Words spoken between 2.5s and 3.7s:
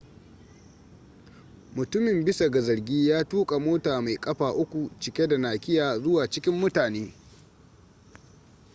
zargi ya tuka